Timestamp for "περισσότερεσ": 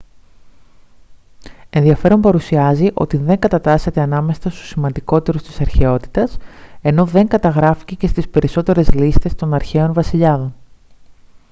8.29-8.93